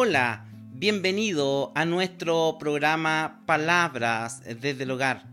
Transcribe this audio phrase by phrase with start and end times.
[0.00, 5.26] Hola, bienvenido a nuestro programa Palabras desde el Hogar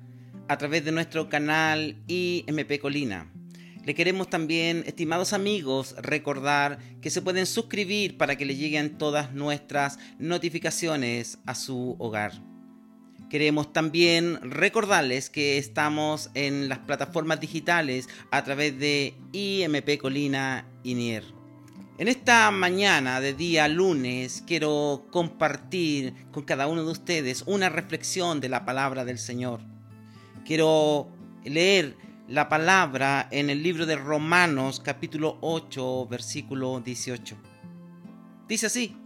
[0.48, 3.31] a través de nuestro canal IMP Colina.
[3.84, 9.36] Le queremos también, estimados amigos, recordar que se pueden suscribir para que le lleguen todas
[9.36, 12.32] nuestras notificaciones a su hogar.
[13.29, 20.95] Queremos también recordarles que estamos en las plataformas digitales a través de IMP Colina y
[20.95, 21.34] Nier.
[21.98, 28.41] En esta mañana de día lunes quiero compartir con cada uno de ustedes una reflexión
[28.41, 29.62] de la palabra del Señor.
[30.45, 31.08] Quiero
[31.45, 31.95] leer
[32.27, 37.38] la palabra en el libro de Romanos capítulo 8 versículo 18.
[38.49, 38.98] Dice así,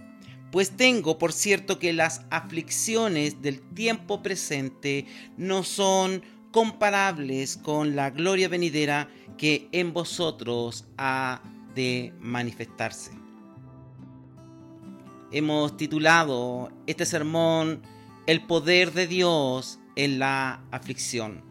[0.52, 5.06] pues tengo por cierto que las aflicciones del tiempo presente
[5.38, 11.44] no son comparables con la gloria venidera que en vosotros ha
[11.80, 13.12] de manifestarse.
[15.32, 17.84] Hemos titulado este sermón
[18.28, 21.42] El poder de Dios en la aflicción.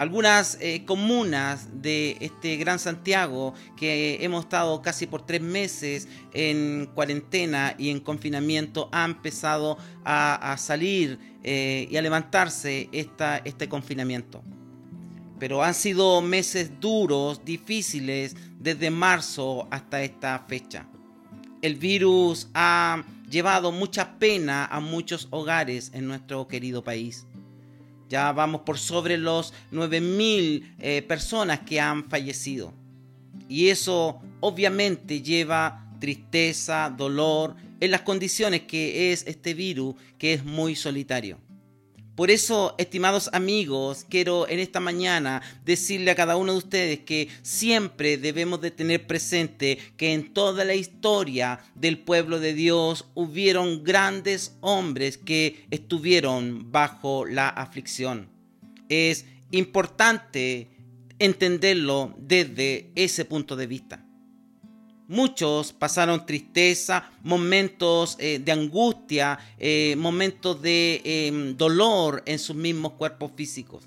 [0.00, 6.90] Algunas eh, comunas de este Gran Santiago, que hemos estado casi por tres meses en
[6.92, 14.42] cuarentena y en confinamiento, han empezado a, salir eh, y a levantarse esta, este confinamiento.
[15.38, 20.86] Pero han sido meses duros, difíciles, desde marzo hasta esta fecha.
[21.60, 27.26] El virus ha llevado mucha pena a muchos hogares en nuestro querido país.
[28.08, 32.72] Ya vamos por sobre los 9.000 eh, personas que han fallecido.
[33.48, 40.44] Y eso obviamente lleva tristeza, dolor, en las condiciones que es este virus, que es
[40.44, 41.38] muy solitario.
[42.14, 47.28] Por eso, estimados amigos, quiero en esta mañana decirle a cada uno de ustedes que
[47.42, 53.82] siempre debemos de tener presente que en toda la historia del pueblo de Dios hubieron
[53.82, 58.28] grandes hombres que estuvieron bajo la aflicción.
[58.88, 60.68] Es importante
[61.18, 64.03] entenderlo desde ese punto de vista.
[65.06, 72.92] Muchos pasaron tristeza, momentos eh, de angustia, eh, momentos de em, dolor en sus mismos
[72.92, 73.84] cuerpos físicos.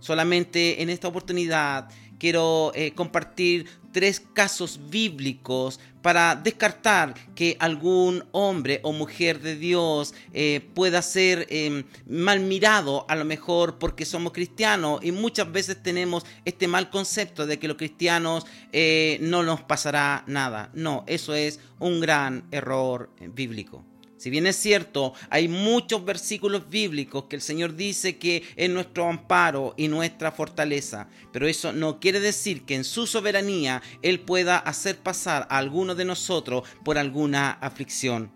[0.00, 1.88] Solamente en esta oportunidad
[2.18, 10.14] quiero eh, compartir tres casos bíblicos para descartar que algún hombre o mujer de Dios
[10.32, 15.82] eh, pueda ser em, mal mirado a lo mejor porque somos cristianos y muchas veces
[15.82, 20.70] tenemos este mal concepto de que los cristianos eh, no nos pasará nada.
[20.74, 23.84] No, eso es un gran error bíblico.
[24.20, 29.08] Si bien es cierto, hay muchos versículos bíblicos que el Señor dice que es nuestro
[29.08, 34.58] amparo y nuestra fortaleza, pero eso no quiere decir que en su soberanía Él pueda
[34.58, 38.30] hacer pasar a alguno de nosotros por alguna aflicción.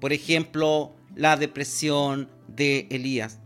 [0.00, 3.38] Por ejemplo, la depresión de Elías.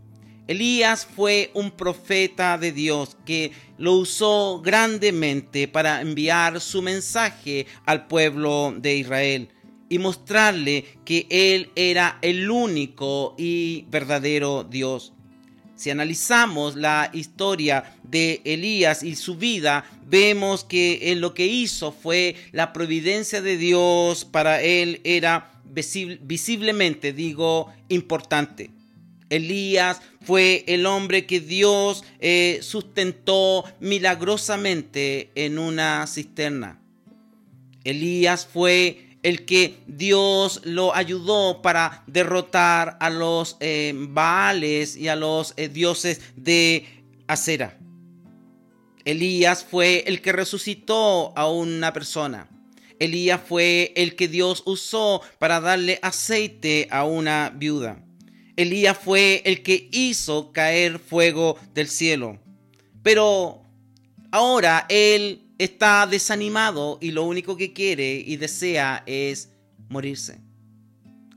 [0.47, 8.07] Elías fue un profeta de Dios que lo usó grandemente para enviar su mensaje al
[8.07, 9.49] pueblo de Israel
[9.91, 15.11] y mostrarle que Él era el único y verdadero Dios.
[15.75, 22.37] Si analizamos la historia de Elías y su vida, vemos que lo que hizo fue
[22.53, 28.71] la providencia de Dios para él era visiblemente, digo, importante.
[29.29, 36.79] Elías fue el hombre que Dios eh, sustentó milagrosamente en una cisterna.
[37.83, 45.15] Elías fue el que Dios lo ayudó para derrotar a los eh, Baales y a
[45.15, 46.85] los eh, dioses de
[47.27, 47.77] Acera.
[49.05, 52.49] Elías fue el que resucitó a una persona.
[52.99, 58.03] Elías fue el que Dios usó para darle aceite a una viuda.
[58.55, 62.39] Elías fue el que hizo caer fuego del cielo.
[63.01, 63.63] Pero
[64.31, 69.51] ahora él está desanimado y lo único que quiere y desea es
[69.89, 70.39] morirse.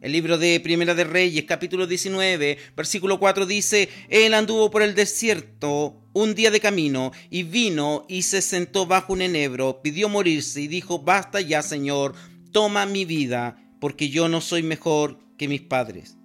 [0.01, 4.95] El libro de Primera de Reyes, capítulo 19, versículo 4 dice, Él anduvo por el
[4.95, 10.63] desierto un día de camino y vino y se sentó bajo un enebro, pidió morirse
[10.63, 12.15] y dijo, basta ya, Señor,
[12.51, 16.17] toma mi vida, porque yo no soy mejor que mis padres.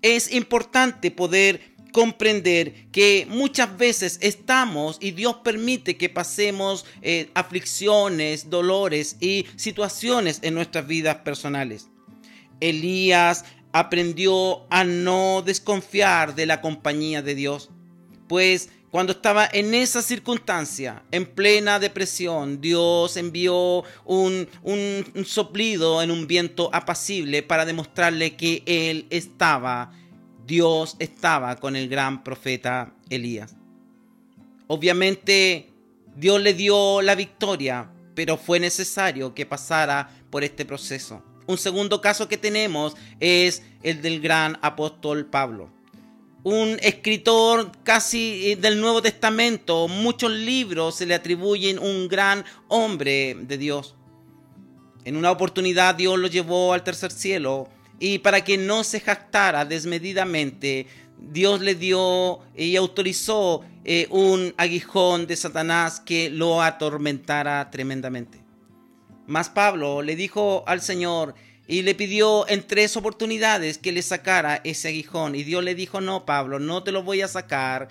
[0.00, 8.50] Es importante poder comprender que muchas veces estamos y Dios permite que pasemos eh, aflicciones,
[8.50, 11.88] dolores y situaciones en nuestras vidas personales.
[12.60, 17.70] Elías aprendió a no desconfiar de la compañía de Dios,
[18.28, 26.10] pues cuando estaba en esa circunstancia, en plena depresión, Dios envió un, un, soplido en
[26.10, 29.92] un viento apacible para demostrarle que Él estaba,
[30.46, 33.54] Dios estaba con el gran profeta Elías.
[34.66, 35.70] Obviamente
[36.16, 41.22] Dios le dio la victoria, pero fue necesario que pasara por este proceso.
[41.46, 45.70] Un segundo caso que tenemos es el del gran apóstol Pablo
[46.44, 49.88] un escritor casi eh, del Nuevo Testamento.
[49.88, 53.94] Muchos libros se le atribuyen un gran hombre de Dios.
[55.04, 57.68] En una oportunidad Dios lo llevó al tercer cielo
[58.02, 60.88] y para que no se jactara desmedidamente,
[61.20, 68.40] Dios le dio y autorizó eh, un aguijón de Satanás que lo atormentara tremendamente.
[69.28, 71.36] Mas Pablo le dijo al Señor,
[71.68, 75.36] y le pidió en tres oportunidades que le sacara ese aguijón.
[75.36, 77.86] Y Dios le dijo, no, Pablo, no te lo voy a sacar.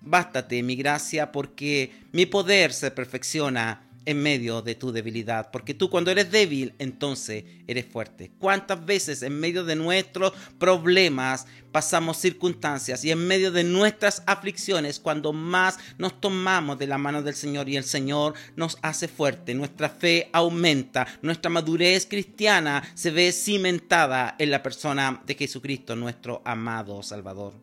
[0.00, 5.50] Bástate mi gracia porque mi poder se perfecciona en medio de tu debilidad.
[5.50, 8.30] Porque tú cuando eres débil, entonces eres fuerte.
[8.38, 15.00] ¿Cuántas veces en medio de nuestros problemas pasamos circunstancias y en medio de nuestras aflicciones,
[15.00, 19.54] cuando más nos tomamos de la mano del Señor y el Señor nos hace fuerte,
[19.54, 26.42] nuestra fe aumenta, nuestra madurez cristiana se ve cimentada en la persona de Jesucristo, nuestro
[26.44, 27.54] amado Salvador.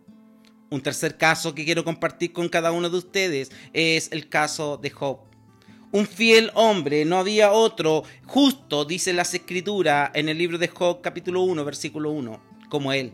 [0.71, 4.91] Un tercer caso que quiero compartir con cada uno de ustedes es el caso de
[4.91, 5.28] Job
[5.91, 11.01] un fiel hombre, no había otro justo, dice las escrituras en el libro de Job
[11.01, 13.13] capítulo 1, versículo 1, como él.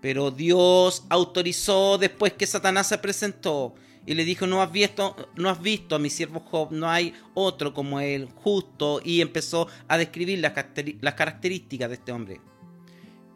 [0.00, 3.74] Pero Dios autorizó después que Satanás se presentó
[4.06, 7.14] y le dijo, no has visto, no has visto a mi siervo Job, no hay
[7.32, 10.52] otro como él, justo, y empezó a describir las,
[11.00, 12.40] las características de este hombre.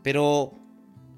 [0.02, 0.52] Pero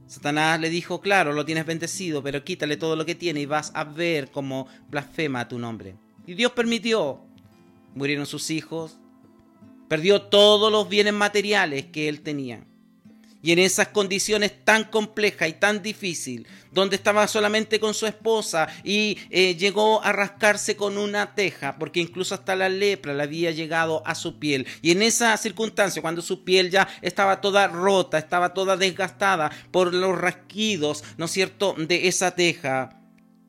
[0.07, 3.73] Satanás le dijo, claro, lo tienes bendecido, pero quítale todo lo que tiene y vas
[3.75, 5.97] a ver cómo blasfema tu nombre.
[6.27, 7.21] Y Dios permitió.
[7.95, 8.99] Murieron sus hijos.
[9.89, 12.65] Perdió todos los bienes materiales que él tenía.
[13.43, 18.69] Y en esas condiciones tan complejas y tan difíciles, donde estaba solamente con su esposa
[18.85, 23.51] y eh, llegó a rascarse con una teja, porque incluso hasta la lepra le había
[23.51, 24.67] llegado a su piel.
[24.83, 29.95] Y en esa circunstancia, cuando su piel ya estaba toda rota, estaba toda desgastada por
[29.95, 33.00] los rasquidos, ¿no es cierto?, de esa teja,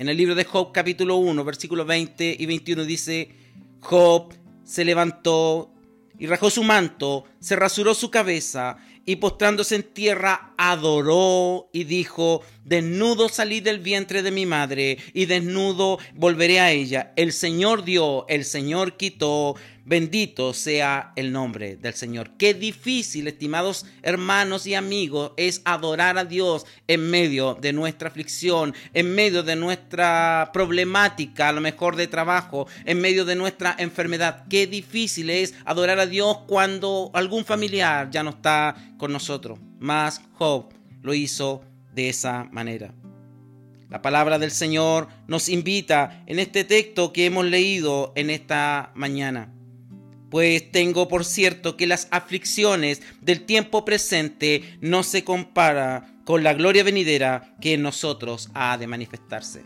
[0.01, 3.36] en el libro de Job capítulo 1, versículos 20 y 21 dice,
[3.81, 4.33] Job
[4.63, 5.75] se levantó
[6.18, 12.42] y rajó su manto, se rasuró su cabeza y postrándose en tierra adoró y dijo,
[12.65, 17.13] desnudo salí del vientre de mi madre y desnudo volveré a ella.
[17.15, 19.56] El Señor dio, el Señor quitó,
[19.92, 22.38] Bendito sea el nombre del Señor.
[22.38, 28.74] Qué difícil, estimados hermanos y amigos, es adorar a Dios en medio de nuestra aflicción,
[28.94, 34.46] en medio de nuestra problemática, a lo mejor de trabajo, en medio de nuestra enfermedad.
[34.50, 39.60] Qué difícil es adorar a Dios cuando algún familiar ya no está con nosotros.
[39.78, 40.70] Mas Job
[41.02, 42.94] lo hizo de esa manera.
[43.90, 49.52] La palabra del Señor nos invita en este texto que hemos leído en esta mañana
[50.31, 56.54] pues tengo por cierto que las aflicciones del tiempo presente no se compara con la
[56.54, 59.64] gloria venidera que en nosotros ha de manifestarse.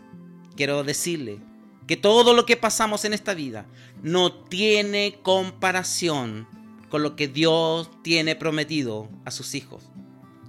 [0.56, 1.38] Quiero decirle
[1.86, 3.64] que todo lo que pasamos en esta vida
[4.02, 6.48] no tiene comparación
[6.88, 9.84] con lo que Dios tiene prometido a sus hijos.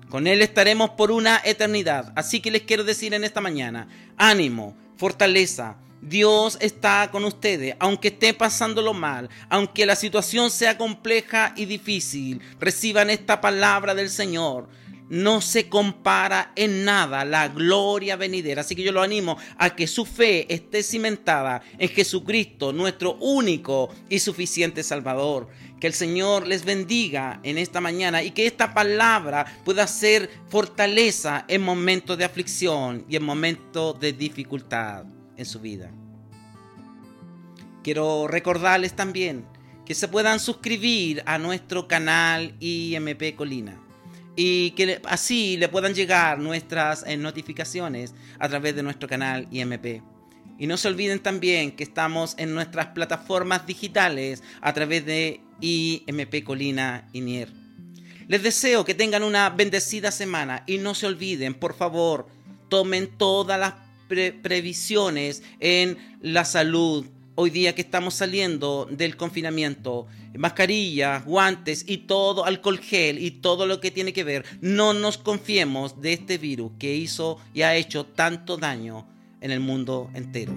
[0.10, 2.12] Con Él estaremos por una eternidad.
[2.16, 8.10] Así que les quiero decir en esta mañana, ánimo, fortaleza, Dios está con ustedes, aunque
[8.10, 14.70] esté pasándolo mal, aunque la situación sea compleja y difícil, reciban esta palabra del Señor.
[15.10, 18.60] No se compara en nada la gloria venidera.
[18.60, 23.90] Así que yo lo animo a que su fe esté cimentada en Jesucristo, nuestro único
[24.10, 25.48] y suficiente Salvador.
[25.80, 31.46] Que el Señor les bendiga en esta mañana y que esta palabra pueda ser fortaleza
[31.48, 35.06] en momentos de aflicción y en momentos de dificultad
[35.38, 35.92] en su vida.
[37.84, 39.46] Quiero recordarles también
[39.86, 43.80] que se puedan suscribir a nuestro canal IMP Colina
[44.36, 50.02] y que así le puedan llegar nuestras eh, notificaciones a través de nuestro canal IMP.
[50.60, 56.44] Y no se olviden también que estamos en nuestras plataformas digitales a través de IMP
[56.44, 57.50] Colina y Nier.
[58.28, 62.28] Les deseo que tengan una bendecida semana y no se olviden, por favor,
[62.70, 67.06] tomen todas las previsiones en la salud.
[67.36, 73.68] Hoy día que estamos saliendo del confinamiento, mascarillas, guantes y todo, alcohol gel y todo
[73.68, 77.76] lo que tiene que ver, no nos confiemos de este virus que hizo y ha
[77.76, 79.08] hecho tanto daño
[79.42, 80.54] en el mundo entero.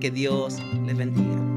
[0.00, 1.53] Que Dios les bendiga.